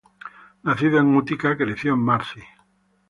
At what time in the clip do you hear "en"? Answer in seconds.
0.97-1.15, 1.93-1.99